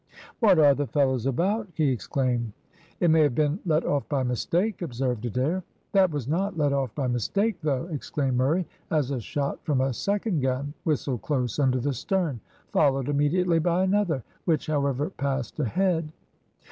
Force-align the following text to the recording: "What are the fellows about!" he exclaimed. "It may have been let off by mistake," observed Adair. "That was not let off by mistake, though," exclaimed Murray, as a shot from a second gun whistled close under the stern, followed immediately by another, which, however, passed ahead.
"What 0.39 0.57
are 0.57 0.73
the 0.73 0.87
fellows 0.87 1.27
about!" 1.27 1.67
he 1.75 1.91
exclaimed. 1.91 2.53
"It 2.99 3.11
may 3.11 3.21
have 3.21 3.35
been 3.35 3.59
let 3.67 3.85
off 3.85 4.09
by 4.09 4.23
mistake," 4.23 4.81
observed 4.81 5.23
Adair. 5.27 5.61
"That 5.91 6.09
was 6.09 6.27
not 6.27 6.57
let 6.57 6.73
off 6.73 6.95
by 6.95 7.05
mistake, 7.05 7.59
though," 7.61 7.85
exclaimed 7.85 8.35
Murray, 8.35 8.65
as 8.89 9.11
a 9.11 9.19
shot 9.21 9.63
from 9.63 9.79
a 9.79 9.93
second 9.93 10.39
gun 10.41 10.73
whistled 10.85 11.21
close 11.21 11.59
under 11.59 11.77
the 11.79 11.93
stern, 11.93 12.39
followed 12.71 13.09
immediately 13.09 13.59
by 13.59 13.83
another, 13.83 14.23
which, 14.45 14.65
however, 14.65 15.11
passed 15.11 15.59
ahead. 15.59 16.11